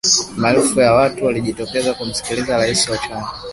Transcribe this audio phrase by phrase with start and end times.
[0.37, 3.31] Maelfu ya watu waliojitokeza kumsikiliza rais wa chama